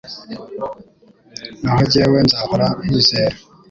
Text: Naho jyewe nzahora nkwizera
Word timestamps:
Naho 1.61 1.81
jyewe 1.91 2.17
nzahora 2.25 2.67
nkwizera 2.83 3.35